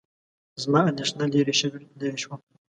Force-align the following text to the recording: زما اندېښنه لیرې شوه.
زما 0.63 0.79
اندېښنه 0.91 1.25
لیرې 1.33 2.15
شوه. 2.23 2.35